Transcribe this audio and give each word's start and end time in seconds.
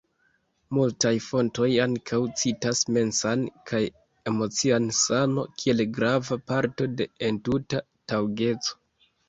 Multaj 0.75 1.09
fontoj 1.25 1.67
ankaŭ 1.83 2.19
citas 2.43 2.81
mensan 2.97 3.45
kaj 3.73 3.83
emocian 4.33 4.89
sano 5.03 5.45
kiel 5.61 5.87
grava 6.01 6.41
parto 6.51 6.91
de 6.99 7.11
entuta 7.31 7.87
taŭgeco. 7.93 8.77